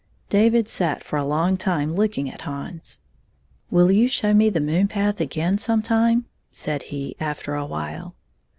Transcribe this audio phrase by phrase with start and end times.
[0.29, 3.01] David sat for a long time looking at Hans.
[3.69, 8.15] "Will you show me the moon path again some time?" said he, after a while.